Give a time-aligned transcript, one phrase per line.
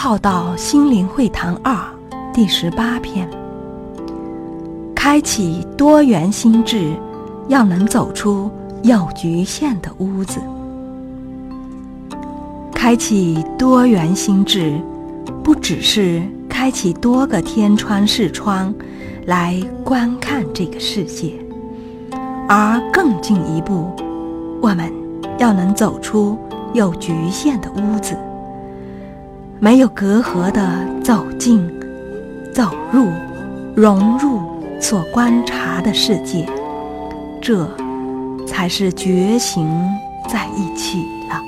[0.00, 1.76] 浩道心灵会堂二
[2.32, 3.28] 第十八篇：
[4.94, 6.92] 开启多元心智，
[7.48, 8.48] 要能走出
[8.84, 10.38] 有局限的屋子。
[12.72, 14.80] 开启多元心智，
[15.42, 18.72] 不只是开启多个天窗视窗
[19.26, 21.32] 来观看这个世界，
[22.48, 23.90] 而更进一步，
[24.62, 24.92] 我们
[25.38, 26.38] 要能走出
[26.72, 28.16] 有局限的屋子。
[29.60, 31.68] 没有隔阂的走进、
[32.54, 33.08] 走入、
[33.74, 34.40] 融入
[34.80, 36.48] 所观察的世界，
[37.42, 37.68] 这
[38.46, 39.68] 才是觉醒
[40.28, 41.42] 在一起了。